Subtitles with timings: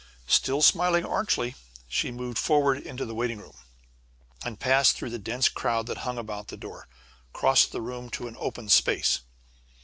[0.25, 1.53] Still smiling archly
[1.87, 3.55] she moved forward into the waiting room
[4.43, 6.87] and, passing through the dense crowd that hung about the door,
[7.33, 9.19] crossed the room to an open space.